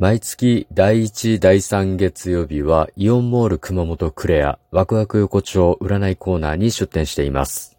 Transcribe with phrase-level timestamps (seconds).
[0.00, 7.76] 毎月第1、第3月曜日はイオンモール熊本クレアワクワク横丁占いコーナーに出店しています。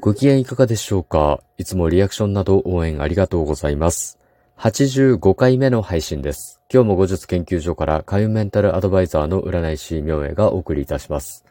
[0.00, 1.38] ご機嫌いかがでしょうか？
[1.58, 4.18] いつもリアクションなど応援ありがとうございます。
[4.58, 6.60] 85回目の配信です。
[6.74, 11.44] 今日も後日研究所から開運メンタルアドバイザーの占い師明恵がお送りいたします。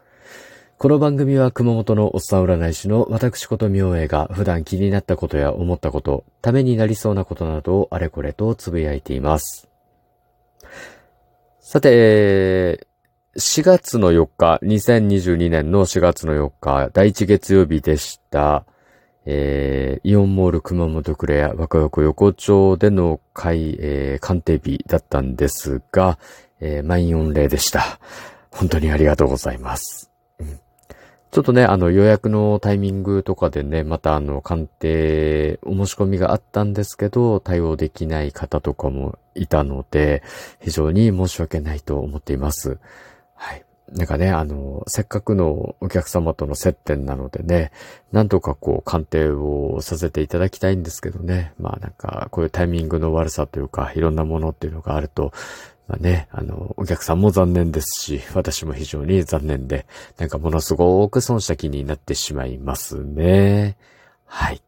[0.80, 9.68] この番組は熊本のおっさん占い師の私こと明恵が普段気になったことや思ったこと、ためになりそうなことなどをあれこれとつぶやいています。
[11.60, 12.86] さて、
[13.38, 18.64] 4月の4日、2022年の4月の4日、第1月曜日でした。
[19.25, 26.19] えー、イオンモール熊本クレア若横横丁での会、えー、鑑定日だったんですが、
[26.60, 28.00] えー、満員御礼でした。
[28.52, 30.11] 本当にありがとうございます。
[31.32, 40.23] ちょっとね、あの予約のタイミングとかでね、またあの鑑定、お申し込みがあったんですけど、対応できない方とかもいたので、
[40.61, 42.80] 非常に申し訳ないと思っています。
[43.36, 43.64] はい。
[43.92, 47.72] なんかね、あの、せっかくのお客様との接点なのでね、
[48.12, 51.53] なんとかこう鑑定をさせていただきたいんですけどね。
[51.59, 55.31] まあなんか、こういうタイミングの悪さというか、いろんなものっていうのがあると、
[55.88, 59.85] まあね、あの、お客さんも残念ですし、私も非常に残念で、
[60.17, 63.77] なんかものすごく損した気になってしまいますね。
[64.25, 64.61] はい。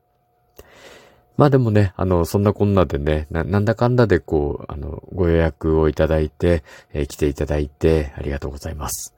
[1.36, 9.14] まあでもね、あの、そんなこんなでね、な、なんだかんだでこう、あの、ご予約をいただいて、えー、来ていただいて、ありがとうございます。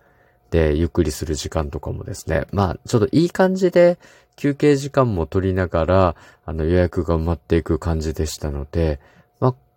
[0.52, 3.98] で、ゆっくりする時間とかもですね、まあ、ちょっといい感じで、
[4.36, 6.16] 休憩時間も取りながら、
[6.46, 9.00] あの、予約が埋まっていく感じでしたので、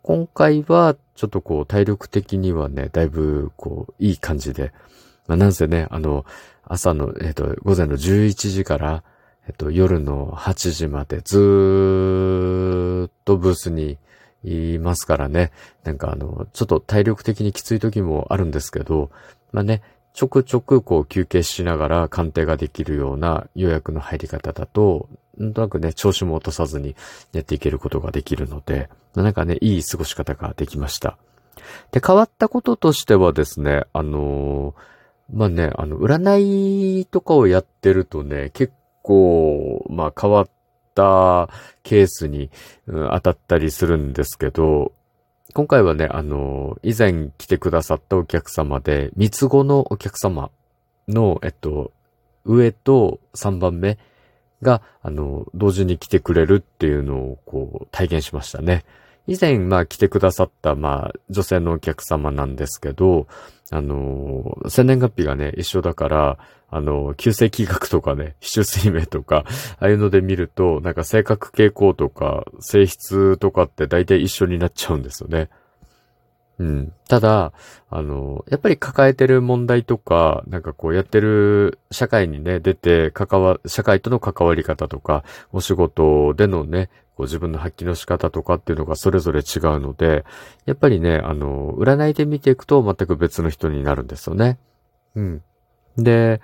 [0.04, 4.70] 今回は、ちょっとこう、体力的にはね、だいぶ、こう、いい感じで、
[5.26, 6.26] まあ、なんせね、あの、
[6.62, 9.02] 朝の、えっ、と、午前の11時から、
[9.48, 13.96] えっ、と、夜の8時までずーっとブースに
[14.42, 15.52] いますからね、
[15.84, 19.10] なんかあの、ちょっと体力的にきつい時もあるんですけど、
[19.52, 19.80] まあね、
[20.12, 25.08] ちょくちょくこう休憩しながら鑑定ができるような予約の入り方だと、
[25.38, 26.96] なんとなくね、調子も落とさずに
[27.32, 31.18] やっていけることができるので、なんかね、いい過ごし方ができました。
[31.92, 40.48] で、変わったこととしてはですね、あのー、まあね、あの、占いとかをやってるとね、結構、まあ変わっ
[40.94, 41.48] た
[41.82, 42.50] ケースに、
[42.86, 44.92] うん、当たったりするんですけど、
[45.54, 50.50] 今回はね、あの、以前来てくださったお客様で、三つ子のお客様
[51.08, 51.92] の、えっと、
[52.44, 53.98] 上と3番目
[54.64, 58.84] が、あの、同時に来てくれるっていうのを、こう、体験しましたね。
[59.26, 63.26] 以前、まあ来てくださった、まあ女性のお客様なんですけど、
[63.70, 66.38] あの、生年月日がね、一緒だから、
[66.70, 69.44] あの、旧世紀学とかね、非中水明とか、
[69.78, 75.48] ああいうので見ると、なんか性格傾向とか、性質とかって大体一緒になっちゃうんですよね。
[76.58, 76.92] うん。
[77.08, 77.52] ただ、
[77.90, 90.24] あの、やっぱり抱えてる問題とか、なんかこうやってる社会にね、出て関わ、社会との関わり方とか、お仕事でのね、こう自分の発揮の仕方とかっていうのがそれぞれ違うので、
[90.64, 94.58] やっぱりね、あの、占いで見ていくと全く別の人になるんですよね。
[95.16, 95.42] うん。
[95.96, 96.40] で、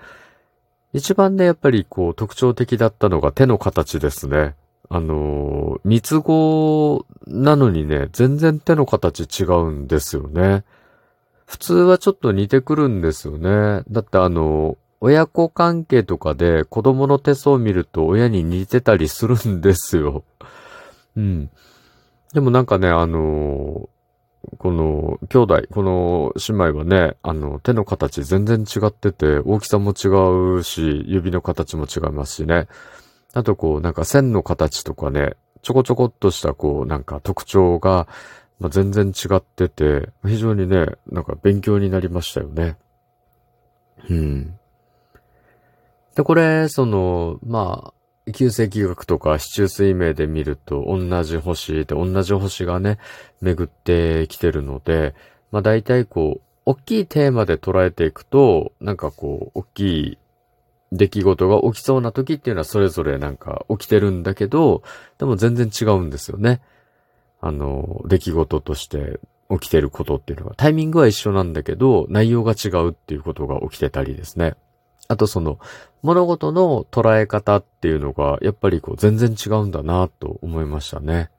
[0.92, 4.54] 一番ね、やっぱりこう特徴的だったのが手の形ですね。
[4.92, 10.64] あの、三つ子なのにね、全然手の形違うんですよね。
[11.46, 13.84] 普通はちょっと似てくるんですよね。
[13.88, 20.24] だってあの、親子関係とかで子供の手相を見ると親に似てたりするんですよ。
[21.16, 21.50] うん。
[22.34, 23.88] でもなんかね、あの
[24.58, 30.08] この兄弟、この姉妹はね、あの、手の形全然違ってて、大きさも違
[30.58, 32.66] うし、指の形も違いますしね。
[33.32, 38.08] あとこう、なんか線の形とかね、ちょこちょこっとしたこう、なんか特徴が、
[38.58, 42.76] まあ、全然違ってて、非常にね、なんか勉強になりましたよね。
[44.08, 44.58] うん。
[46.14, 52.98] で、これ、その、まあ、旧世紀学とか市中水明で見ると同じ星で同じ星がね、
[53.40, 55.14] 巡ってきてるので、
[55.50, 60.18] まあ大体こう、大きいテーマで捉えていくと、なんかこう、大きい
[60.92, 64.82] 出来事が起きそうな時っていうのはそれぞれなんか起きてるんだけど、
[65.18, 66.60] でも全然違うんですよね。
[67.40, 69.20] あの、出来事として
[69.50, 74.54] 起きてることっていうのは、タイミングは一緒なんだけど、内容が違うっていうことが起きてたりですね。
[75.08, 75.58] あとその、
[76.02, 81.30] 物事の捉え方っていうのが、やっぱりこう全然違うんだなと思いましたね。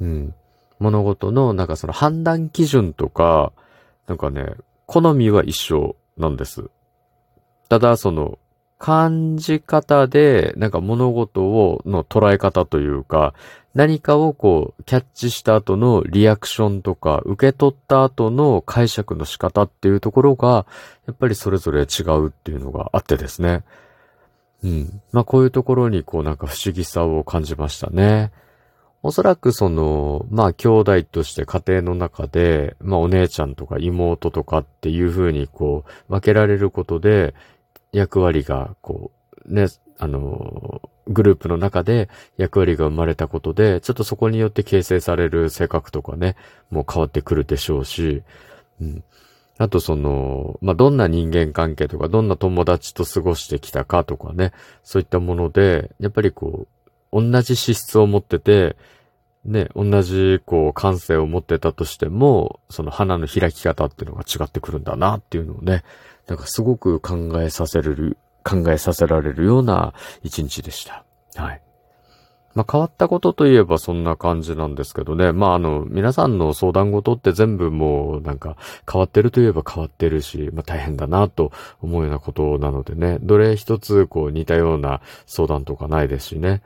[0.00, 0.34] うん。
[0.78, 3.52] 物事のなんかその判断基準とか、
[4.06, 4.54] なんかね、
[4.86, 6.70] 好みは一緒なんです。
[7.70, 8.38] ただ、その、
[8.78, 13.32] 感じ方で、なんか物事を、の捉え方というか、
[13.74, 20.66] 何かをこう、キャッチした後のリアクションとか、受け取った後の解釈の仕方っていうところが、
[21.06, 23.62] やっぱりそれぞれ違うっていうのがあってですね。
[24.64, 25.00] うん。
[25.12, 28.32] まあこういうところにこうなんか不思議さを感じましたね。
[29.02, 37.34] おそらくその、まあ兄弟として家庭の中で、まあお姉ちゃんとか妹とかっていう風にこう分けられることで、
[37.92, 39.10] 役割がこ
[39.46, 39.66] う、ね、
[39.98, 46.36] あの、グループの中で役割が生まれたことで、ちょっとそこによって形成される性格とかね、
[46.70, 48.22] もう変わってくるでしょうし、
[48.80, 49.04] うん。
[49.58, 54.52] あとその、まあ、どんな人間関係とか、どんな友達と過ごしてきたかとかね、
[54.82, 56.66] そういったもので、やっぱりこ
[57.12, 58.76] う、同じ資質を持ってて、
[59.44, 65.82] ね、同じこう感性を持ってたとしても、その花の開き方っていうのが違ってくるんだなっていうのをね、
[66.30, 71.04] なんかすごく考えさせる、考えさせられるような一日でした。
[71.34, 71.60] はい。
[72.54, 75.32] まあ、変わったことといえばそんな感じなんですけどね。
[75.32, 78.56] まあ、あの、皆さんの相談事って全部もうなんか
[78.90, 81.50] 変わってるといえば変わってるし、まあ、大変だなと
[81.80, 83.18] 思うようなことなのでね。
[83.20, 86.62] どれ一つこう似たような相談とかないですしね。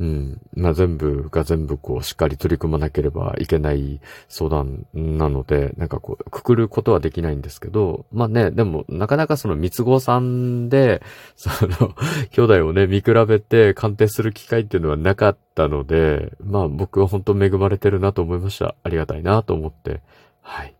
[0.00, 0.40] うん。
[0.54, 11.02] まあ、全部が全部こう、しっかり取り組まなければいけない相談なので、なんかこう、くくることはできないんですけど、まあね、でも、なかなかその三つ子さんで、
[11.36, 11.94] その、
[12.30, 18.74] 兄弟をね、見比べて鑑定する機会っていうのはなかったので、まあ僕は本当恵まれてるなと思いました。
[18.82, 20.00] ありがたいなと思って。
[20.40, 20.74] はい。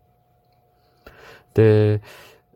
[1.53, 2.01] で、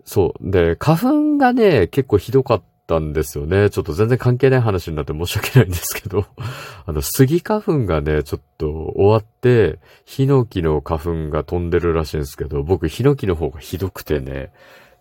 [0.03, 0.51] そう。
[0.51, 3.69] で、花粉がね、結構ひどかったったんですよね。
[3.71, 6.25] ちょっと全然関係ない話になって申し訳ないんですけど、
[6.85, 14.51] あの、杉花粉がね、ちょっと終わって、ヒノキの花粉が飛んでるらしいんですけど、僕、ヒノキの方がひどくてね、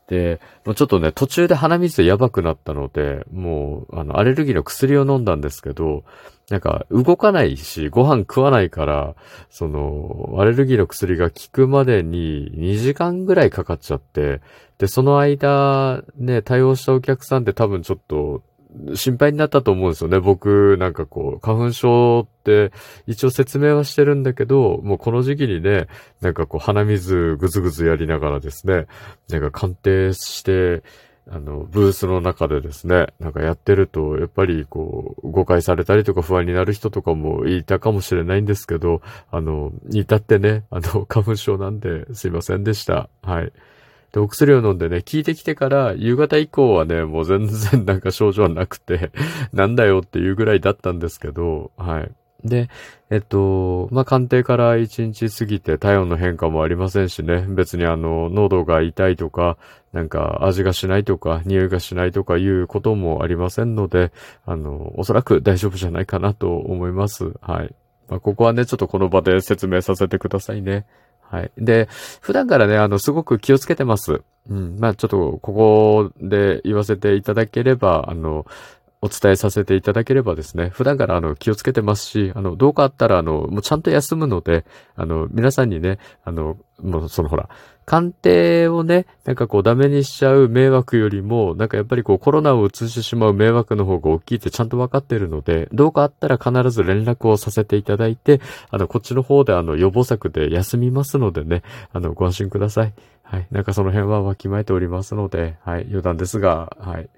[0.09, 6.05] で、もうちょっとね、途中で鼻水やばくなったので、もう、あの、アレルギーの薬を飲んだんですけど、
[6.51, 9.15] なんか、動かないし、ご飯食わないから、
[9.49, 14.43] その、アレルギーの薬が効くまでに2時間ぐらいかかっちゃって、
[14.77, 18.43] で、その間、ね、対応したお客さんって多分ちょっと、
[18.95, 20.21] 心配になったと思うんですよね。
[20.21, 22.73] 僕、なんかこう、花粉症って
[23.07, 25.87] 一応説明はしてるんだけど、もうこの時期にね、
[26.21, 28.87] なんかこう鼻水ぐずぐずやりながらですね、
[29.29, 30.83] なんか鑑定して、
[31.31, 39.01] あの、ブースの中でですね、なんかやってると、やっぱりこう、誤解されたりとか不安になる人とかもいたかもしれないんですけど、
[39.31, 43.09] あの、至ってね、あの、花粉症なんですいませんでした。
[43.23, 43.53] はい。
[44.15, 49.11] で、お薬を飲んでね、効いてきてから夕方以降はね、もう全然なんか症状はなくて
[49.53, 52.13] なんだよっていうぐらいだったんですけど、はい。
[52.45, 52.69] で、
[53.11, 59.57] えっと、まあ、鑑定から1日過ぎて体温の変化もありませんしね、別にあの、喉が痛いとか、
[59.93, 64.13] なんか味がしないとか、匂いがしないとかいうこともありませんので、
[64.47, 67.33] あの、おそらく大丈夫じゃないかなと思います。
[67.41, 67.75] はい。
[68.09, 70.87] まあ、ここはね、ちょっとこの場で説明させてくださいね。
[71.35, 71.51] はい。
[71.59, 71.89] で、
[72.21, 74.23] 普段からね、あの、すごく気をつけてます。
[74.49, 74.77] うん。
[74.79, 78.47] まあ、ちょっと、ここで言わせていただければ、あの、
[79.05, 84.65] お伝えさせていただければですね、普段からあの気をつけてますし、あの、どうかあったらあの、もうちゃんと休むので、
[84.97, 87.51] あの、皆さんにね、あの、もうそのほら、
[87.85, 98.41] 鑑定をね、なんかこうダメにしちゃう迷惑よりも、なんかやっぱりこうコロナを移してしまう迷惑の方が大きいってちゃんと分かってるので、どうかあったら必ず連絡をさせていただいて、
[98.71, 101.63] あの、こっちの方であの予防策で休みますのでね、
[101.93, 102.95] あの、ご安心ください。
[103.23, 103.47] はい。
[103.51, 105.83] なんかその辺はわきまえておりますので、はい。
[105.89, 107.09] 余談ですが、はい。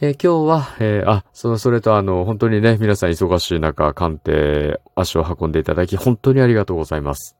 [0.00, 7.36] で、今日は、えー、あ、その、それとあの、本当にね、皆さん忙しい中、鑑定、足を運んでいただき、本当にありがとうございます。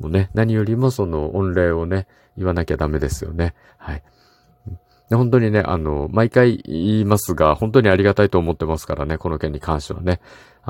[0.00, 2.06] もうね、何よりもその、御礼をね、
[2.38, 3.54] 言わなきゃダメですよね。
[3.76, 4.02] はい。
[5.16, 10.20] 本当にね、あの、毎回言いますが、本当にありがたいと思ってますからね、この件に関してはね。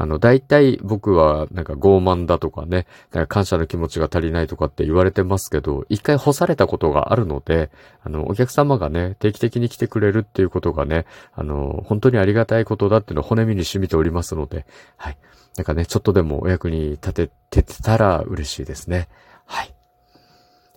[0.00, 7.70] あの、大体僕はなんか傲慢だとかね、なんか感謝の気持ちが足りないとかって言われてますけど、一回干されたことがあるので、
[8.04, 11.04] あの、お客様がね、定期的に来てくれるっていうことがね、
[11.34, 14.66] あの、本当にありがたいことだっていうのを骨身に染みておりますので、
[14.96, 15.18] はい。
[15.56, 19.08] なんかね、ちょっとでもお役に立ててたら嬉しいですね。
[19.46, 19.77] はい。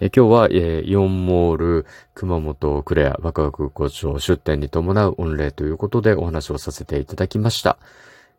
[0.04, 7.78] え今日は、えー、イオンモール熊本クレアワクワク校長出店に伴う御礼ということでお話をさせていただきました。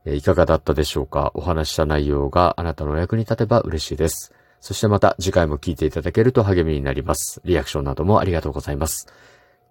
[0.04, 1.31] いかがだったでしょうか？
[1.35, 4.35] お話した内容があなたのお役に立てば嬉しいです。
[4.61, 7.40] そしてまた次回も聞いていただけると励みになります。
[7.45, 9.07] リアクションなどもありがとうございます。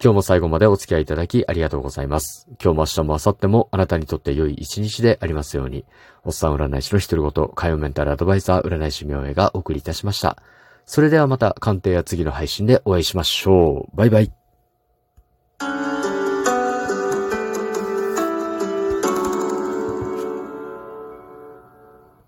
[0.01, 2.48] 今日も最後までお付き合いいただきありがとうございます。
[2.63, 5.83] 今日も明日も明後日もあなたにとって良い一日でありますように。
[6.24, 10.38] おっさん占い師の一人ごと、海洋メンタルアドバイザー占い師明恵がお送りいたしました。
[10.86, 13.96] それではまた鑑定や次の配信でお会いしましょう。
[13.96, 14.40] バイバイ。